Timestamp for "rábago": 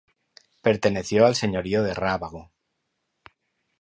1.93-2.49